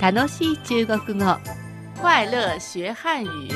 [0.00, 1.36] 楽しい中国語
[2.00, 3.50] 快乐学汉语。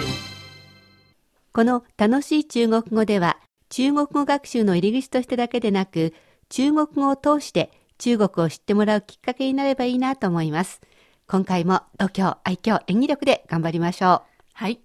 [1.55, 3.39] この楽しい中国語では
[3.71, 6.13] 中国語学習の入り口としてだけでなく
[6.51, 10.83] 中国語を通して中国を知ってもらうきっかけになればいいなと思います
[11.27, 14.81] 今回も度胸愛嬌演技力で頑張りましょはい。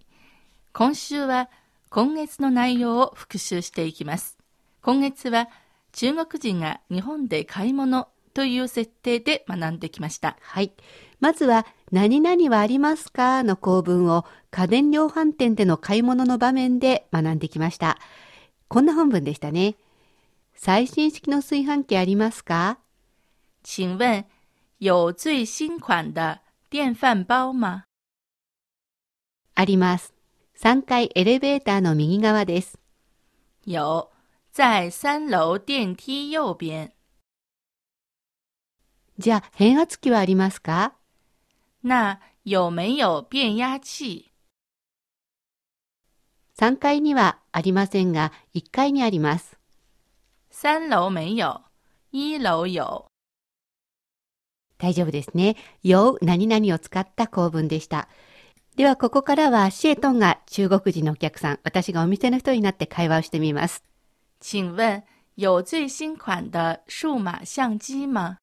[0.71, 1.49] 今週は
[1.89, 4.37] 今月の内容を復習していきます。
[4.81, 5.49] 今月は
[5.91, 10.29] 中国人が日本で買い物という設定で学んできました。
[10.29, 10.33] う。
[10.41, 10.73] はい。
[11.19, 13.43] まずは何々はありますか？
[13.43, 17.97] の構文を家電量販店での買い物の場面で学んできました。
[18.67, 19.75] こんな本文でしたね。
[20.55, 22.77] 最新式の炊飯器ありますか？
[23.63, 24.25] 请问
[24.77, 26.39] 有最新款的
[26.69, 27.83] 电饭煲吗？
[29.55, 30.13] あります。
[30.57, 32.77] 3階エレベーターの右側です。
[33.65, 34.09] 有，
[34.51, 36.91] 在三楼电梯右边。
[39.19, 40.93] じゃあ変圧器はありますか？
[41.83, 44.31] 那有没有变压器
[46.57, 49.57] ？3階にはありませんが1階にあります
[50.49, 51.61] 三楼没有，
[52.13, 53.07] 一楼有。
[54.77, 55.57] 大丈夫ですね。
[55.83, 58.07] よう何々を使った構文でした。
[58.77, 63.83] ではここからはシエトンが中国人のお客さん、私がお店の人になって会話をしてみます。
[64.39, 65.03] 请问
[65.35, 68.37] 有最新款的数码相机吗？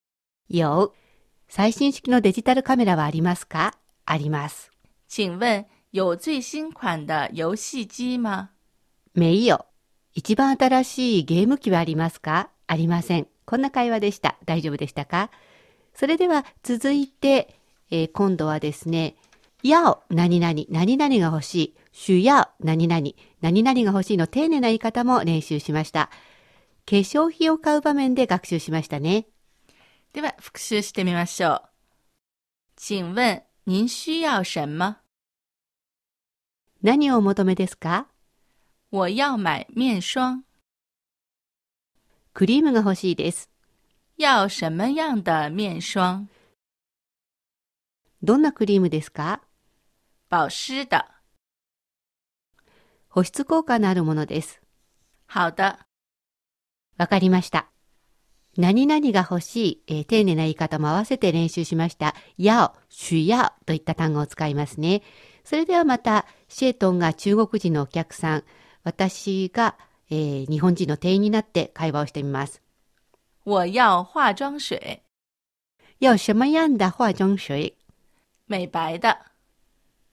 [0.49, 0.97] よう
[1.49, 3.75] 最新式のデジタルカメラはありますか？
[4.05, 4.71] あります。
[5.09, 8.49] 请问有最新款的游戏机吗？
[9.15, 9.67] めいよ。
[10.15, 12.51] 一番新しいゲーム機はありますか？
[12.67, 13.27] ありません。
[13.45, 14.37] こんな会話でした。
[14.45, 15.31] 大丈夫でしたか？
[15.95, 17.55] それでは続いて、
[17.91, 19.17] えー今度はですね、
[19.63, 23.03] やお、何々、何々が欲しい、主やお、何々、
[23.41, 26.11] 何々が欲しいの丁寧な言い方も練習しました。
[26.85, 29.27] 化粧品を買う場面で学習しましたね。
[30.13, 31.69] では復習してみましょう。
[32.77, 34.97] 请问您需要什么？
[36.83, 38.07] 何をお求めですか？
[38.91, 40.43] 我要买面霜。
[42.33, 43.51] クリームが欲しいです。
[44.17, 46.29] 要什么样的面霜？
[48.23, 49.43] どんなクリームですか？
[50.31, 51.05] 保湿的。
[53.09, 54.61] 保湿効果のあるものです。
[55.29, 55.79] 好的，
[56.99, 57.71] わかりました。
[58.59, 62.15] 何々が欲しい、えー丁寧な言い方も合わせて練習しました。
[62.39, 65.03] やお、主やおといった単語を使いますね。
[65.45, 68.45] それではまた、シェートンが中国人のお客さん、
[68.83, 69.77] 私が、
[70.11, 72.63] えー日本人の店員になって会話をしてみます。
[73.45, 75.01] 我要化妆水，
[76.01, 77.75] 要什么样的化妆水？
[78.49, 79.19] 美白的。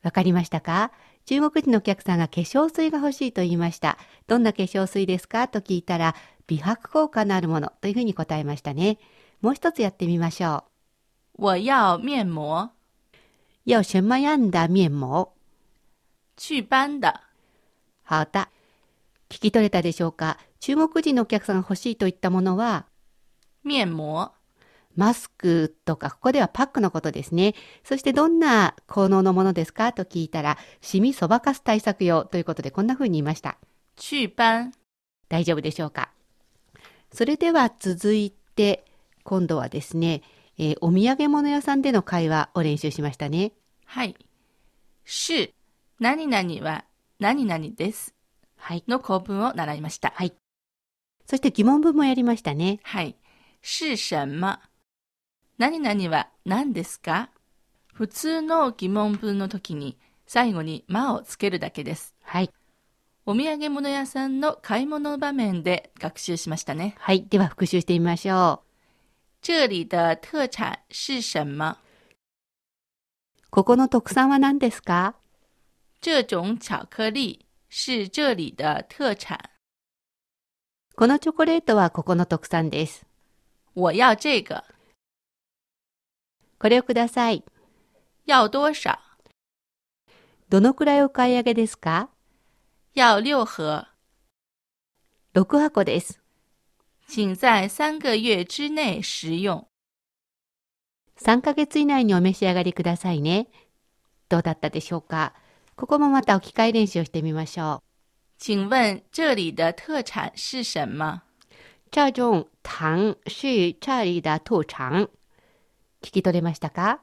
[0.03, 0.91] わかりましたか？
[1.25, 3.97] 中国人のお客さんが化粧水が欲しいと言いました。
[4.27, 5.47] どんな化粧水ですか？
[5.47, 6.15] と聞いたら、
[6.47, 8.97] 美白効果のあるものというふうに答えましたね。
[9.41, 10.65] もう一つやってみましょ
[11.37, 11.45] う。
[11.45, 12.69] 我要面膜，
[13.65, 15.29] 要什么样的面膜？
[16.35, 17.21] 祛斑的。
[18.03, 18.47] 好的。
[19.29, 20.37] 聞き取れたでしょうか？
[20.59, 22.85] 中国人のお客さんが欲しいといったものは、
[23.63, 24.31] 面膜，
[24.95, 27.55] マスクとか、ここではパックのことですね。
[27.83, 29.91] そしてどんな効能のものですか？
[29.91, 33.57] と聞いたら、シミそばかす対策用ということでこんな風に言いました。
[33.95, 34.71] 祛斑。
[35.29, 36.11] 大丈夫でしょうか？
[37.13, 38.85] それでは続いて、
[39.23, 40.23] 今度はですね、
[40.57, 43.53] えーお土産物屋さんでの会話を練習しましたね。
[43.85, 44.15] はい。
[45.05, 45.53] 是、
[45.99, 46.85] 何々は
[47.19, 48.15] 何々です。
[48.57, 48.83] はい。
[48.87, 50.11] の構文を習いました。
[50.15, 50.33] はい。
[51.25, 52.79] そして疑問文もやりましたね。
[52.83, 53.15] はい。
[53.61, 54.59] 是什么
[55.59, 57.29] 何々は何ですか？
[57.93, 62.15] 普通の疑問文の時に最後に「ま」をつけるだけです。
[62.21, 62.49] はい。
[63.25, 66.95] お土産物屋さんの買い物の場面で学習しましたね。
[66.99, 67.25] はい。
[67.25, 68.67] では復習してみましょう。
[69.41, 71.77] 这里的特产是什么？
[73.49, 75.13] ここの特産は何ですか？
[76.01, 79.39] 这种巧克力是这里的特产。
[80.97, 83.05] このチョコレートはここの特産です。
[83.73, 84.65] 我要这个。
[86.59, 87.45] これをください。
[88.25, 88.99] 要多少？
[90.49, 92.09] どのくらいお買い上げですか？
[92.95, 93.87] 要六盒。
[95.33, 96.21] ?6 箱です。
[97.07, 99.67] 请在三个月之内食用。
[101.17, 103.47] 3ヶ月以内にお召し上がりくださいね。
[104.29, 105.33] どうだったでしょうか？
[105.75, 107.83] ここもまた置き換え練習をしてみましょう。
[108.37, 111.23] 请问这里的特产是什么？
[111.89, 115.09] 这种糖是这里的特产。
[116.03, 116.99] 聞き取れましたか？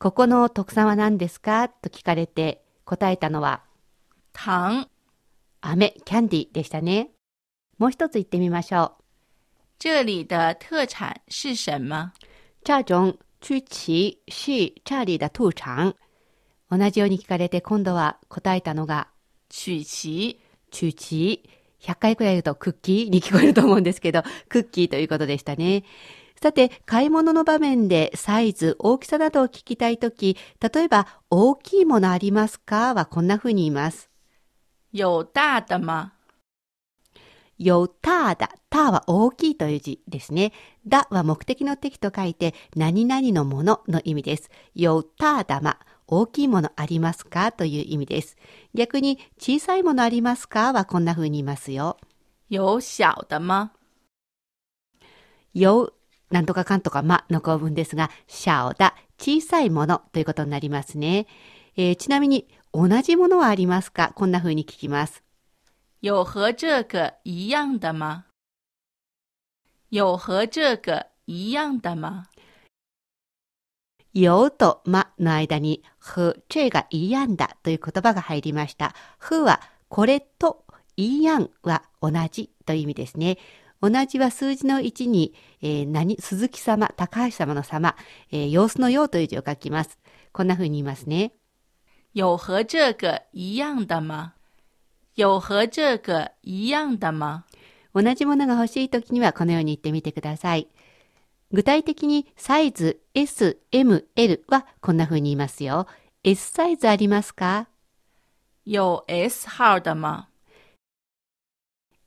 [0.00, 1.68] ここの特産は何ですか？
[1.68, 3.62] と聞かれて答えたのは？
[4.32, 4.88] 糖。
[5.68, 7.10] 飴、キャンディでしたね。
[7.78, 9.02] もう一つ言ってみましょう。
[9.78, 12.12] 这里的特产是什么？
[12.64, 15.94] 这种曲奇是这里的特产。
[16.70, 19.08] 同じように聞かれて今度は答えたのが、
[19.48, 20.40] 曲奇、
[20.70, 21.50] 曲奇。
[21.80, 25.84] 100回くらい言うとクッキーに聞こえると思うんですけど、クッキーということでしたね。
[26.40, 32.94] さて、買い物の場面でサイズ、大きさなどを聞きたいとき、例えば、大きいものありますか？
[32.94, 34.10] はこんな風に言います。
[34.96, 36.12] 有大的吗？
[37.58, 38.48] 有大だ。
[38.70, 40.52] 大は大きいという字ですね。
[40.86, 44.50] だは目的の敵と書いて、何々のものの意味です。
[44.74, 45.78] 有大だま。
[46.06, 48.38] 大きいものありますかという意味です。
[48.74, 51.98] 逆に、小さいものありますかはこんな風に言いますよ。
[52.48, 53.68] 有小的吗？
[55.52, 55.92] 有、
[56.30, 61.26] なんとかかんとかまの構文ですが、小だ、小さいものということになりますね。
[61.78, 64.12] えーちなみに、同じものはありますか？
[64.14, 65.22] こんな風に聞きます。
[66.00, 68.24] 有和这个一样的吗？
[69.90, 72.24] 有和这个一样的吗？
[74.14, 78.94] 有とまの間に、ふ、这がいやんだという言葉が入りました。
[79.18, 80.64] ふは、これと、
[80.96, 83.36] いやんは同じという意味ですね。
[83.82, 87.96] 同じは数字の1に、えー何、鈴木様、高橋様の様、
[88.32, 89.98] えー様子のようという字を書きます。
[90.32, 91.34] こんな風に言いますね。
[92.16, 94.32] 有和这个一样的吗？
[95.16, 97.44] 有和这个一样的吗？
[97.92, 100.66] 同じものが欲しいときにはこのように言ってみてください。
[101.52, 105.86] 具体的にサイズ S、M、L はこんな風に言いますよ。
[106.24, 107.66] S サイズありますか？
[108.64, 110.28] 有 S 号的吗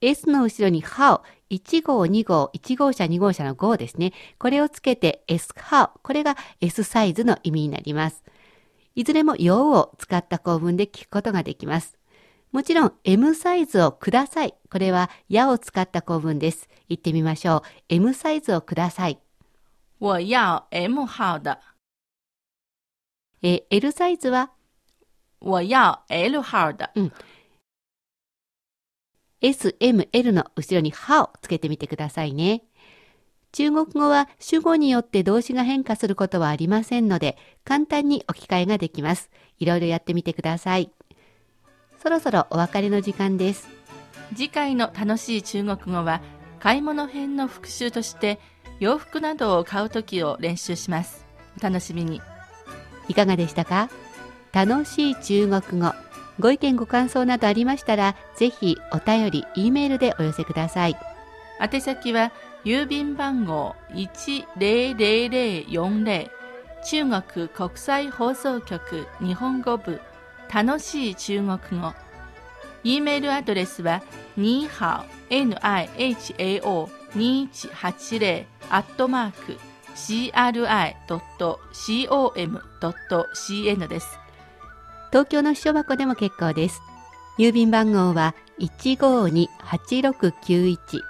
[0.01, 1.21] ？S の後ろに号、
[1.51, 4.13] 1号、2号、1号車、2号車の号ですね。
[4.39, 8.23] これをつけて S 号、これが S サイズの意味になります。
[8.95, 11.97] いずれも用を使った構文で聞くことができます。
[12.51, 14.55] もちろん M サイズをください。
[14.71, 16.67] これはやを使った構文です。
[16.89, 17.61] 言ってみましょう。
[17.89, 19.19] M サイズをください。
[19.99, 21.57] 我要 M 号的。
[23.41, 24.49] えー L サイズは？
[25.39, 26.89] 我要 L 号的。
[29.41, 32.63] S、M、L の後ろにはをつけてみてくださいね。
[33.51, 39.29] 中国語は主語によって動詞が変化することはありませんので、簡単に置き換えができます。
[39.57, 40.91] いろいろやってみてください。
[42.01, 43.67] そろそろお別れの時間です。
[44.35, 46.21] 次回の楽しい中国語は
[46.59, 48.39] 買い物編の復習として
[48.79, 51.25] 洋服などを買うときを練習します。
[51.59, 52.21] お楽しみに。
[53.07, 53.89] いかがでしたか？
[54.53, 55.93] 楽しい中国語。
[56.39, 60.95] ご意見ご感想などありましたら、ぜひお便り、E メールでお寄せください。
[61.59, 62.31] 宛先は
[62.63, 66.29] 郵便番号100040
[66.83, 69.99] 中国国際放送局日本語部
[70.53, 71.93] 楽しい中国語
[72.83, 74.01] E メールアドレスは
[74.37, 75.03] にーは
[76.63, 79.57] お nihao2180 アットマーク
[79.95, 80.99] cri.com.cn
[83.87, 84.19] です。
[85.09, 86.79] 東京の秘書箱でも結構です。
[87.37, 91.01] 郵便番号は152-8691。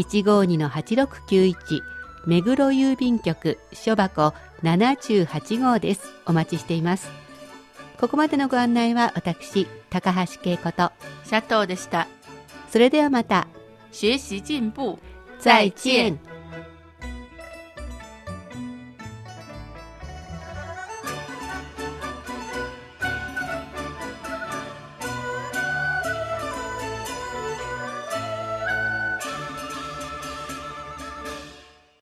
[0.00, 1.82] 152-8691
[2.26, 6.12] 目黒郵便局書箱78号です。
[6.26, 7.10] お待ちしています。
[7.98, 10.92] ここまでのご案内は私、高橋恵子と、
[11.24, 12.08] シャトーでした。
[12.70, 13.46] それではまた、
[13.92, 14.98] 学習進步。
[15.38, 16.29] 再见。